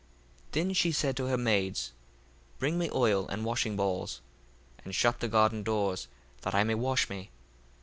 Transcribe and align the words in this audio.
1:17 0.47 0.51
Then 0.53 0.73
she 0.73 0.91
said 0.91 1.15
to 1.15 1.27
her 1.27 1.37
maids, 1.37 1.91
Bring 2.57 2.79
me 2.79 2.89
oil 2.91 3.27
and 3.27 3.45
washing 3.45 3.75
balls, 3.75 4.19
and 4.83 4.95
shut 4.95 5.19
the 5.19 5.27
garden 5.27 5.61
doors, 5.61 6.07
that 6.41 6.55
I 6.55 6.63
may 6.63 6.73
wash 6.73 7.07
me. 7.07 7.29